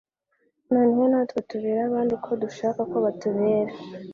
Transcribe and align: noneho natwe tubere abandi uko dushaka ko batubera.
noneho 0.71 1.03
natwe 1.11 1.39
tubere 1.49 1.79
abandi 1.89 2.11
uko 2.17 2.31
dushaka 2.43 2.79
ko 2.91 2.97
batubera. 3.05 3.73